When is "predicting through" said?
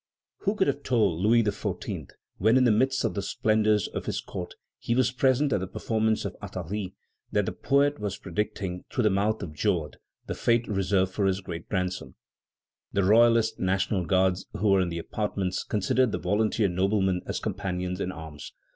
8.17-9.03